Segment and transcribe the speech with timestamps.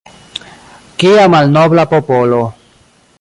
[0.99, 2.41] Kia malnobla popolo.